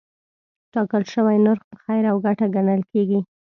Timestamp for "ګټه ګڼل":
2.25-2.81